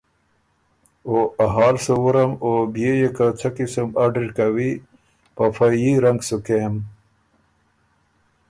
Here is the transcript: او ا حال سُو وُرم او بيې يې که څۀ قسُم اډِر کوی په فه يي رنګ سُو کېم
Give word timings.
او 1.07 1.15
ا 1.45 1.47
حال 1.55 1.75
سُو 1.83 1.93
وُرم 2.03 2.31
او 2.43 2.51
بيې 2.73 2.91
يې 3.01 3.09
که 3.17 3.25
څۀ 3.39 3.49
قسُم 3.57 3.89
اډِر 4.03 4.27
کوی 4.37 4.71
په 5.35 5.43
فه 5.55 5.67
يي 5.81 5.91
رنګ 6.05 6.19
سُو 6.27 6.37
کېم 6.45 6.75